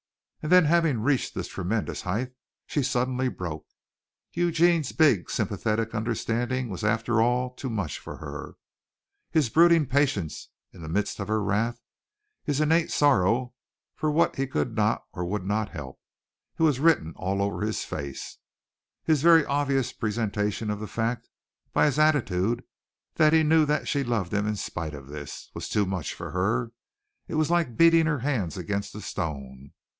And 0.41 0.51
then 0.51 0.65
having 0.65 1.01
reached 1.01 1.35
this 1.35 1.47
tremendous 1.47 2.01
height 2.01 2.31
she 2.65 2.81
suddenly 2.81 3.27
broke. 3.29 3.67
Eugene's 4.33 4.91
big, 4.91 5.29
sympathetic 5.29 5.93
understanding 5.93 6.69
was 6.69 6.83
after 6.83 7.21
all 7.21 7.51
too 7.51 7.69
much 7.69 7.99
for 7.99 8.17
her. 8.17 8.55
His 9.29 9.49
brooding 9.49 9.85
patience 9.85 10.49
in 10.73 10.81
the 10.81 10.89
midst 10.89 11.19
of 11.19 11.27
her 11.27 11.43
wrath, 11.43 11.79
his 12.43 12.59
innate 12.59 12.89
sorrow 12.89 13.53
for 13.93 14.09
what 14.11 14.37
he 14.37 14.47
could 14.47 14.75
not 14.75 15.03
or 15.13 15.23
would 15.25 15.45
not 15.45 15.69
help 15.69 15.99
(it 16.57 16.63
was 16.63 16.79
written 16.79 17.13
all 17.17 17.39
over 17.43 17.61
his 17.61 17.83
face), 17.85 18.39
his 19.03 19.21
very 19.21 19.45
obvious 19.45 19.93
presentation 19.93 20.71
of 20.71 20.79
the 20.79 20.87
fact 20.87 21.29
by 21.71 21.85
his 21.85 21.99
attitude 21.99 22.63
that 23.13 23.33
he 23.33 23.43
knew 23.43 23.63
that 23.67 23.87
she 23.87 24.03
loved 24.03 24.33
him 24.33 24.47
in 24.47 24.55
spite 24.55 24.95
of 24.95 25.05
this, 25.05 25.51
was 25.53 25.69
too 25.69 25.85
much 25.85 26.15
for 26.15 26.31
her. 26.31 26.71
It 27.27 27.35
was 27.35 27.51
like 27.51 27.77
beating 27.77 28.07
her 28.07 28.21
hands 28.21 28.57
against 28.57 28.95
a 28.95 29.01
stone. 29.01 29.73